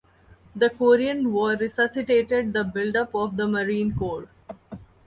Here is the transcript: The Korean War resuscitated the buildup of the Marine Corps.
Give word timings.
The 0.55 0.71
Korean 0.71 1.31
War 1.31 1.51
resuscitated 1.51 2.53
the 2.53 2.63
buildup 2.63 3.13
of 3.13 3.37
the 3.37 3.47
Marine 3.47 3.93
Corps. 3.95 4.29